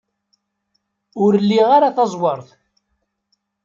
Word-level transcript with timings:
Ur 1.23 1.33
liɣ 1.49 1.69
ara 1.77 1.95
taẓwert. 1.95 2.47